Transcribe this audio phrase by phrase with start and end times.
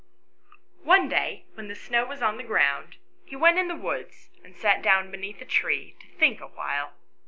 [0.81, 4.55] One day, when the snow was on the ground, he went into the woods, and
[4.57, 6.93] sat down beneath a tree, to think a while.